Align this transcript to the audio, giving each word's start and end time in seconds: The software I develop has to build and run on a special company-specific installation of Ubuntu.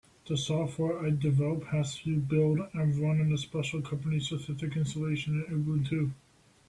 The 0.27 0.35
software 0.35 0.97
I 0.97 1.11
develop 1.11 1.65
has 1.65 1.95
to 1.97 2.17
build 2.17 2.59
and 2.73 2.97
run 2.97 3.21
on 3.21 3.31
a 3.31 3.37
special 3.37 3.83
company-specific 3.83 4.75
installation 4.75 5.41
of 5.43 5.49
Ubuntu. 5.49 6.11